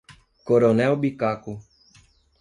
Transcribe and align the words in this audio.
Coronel 0.45 0.97
Bicaco 0.97 1.61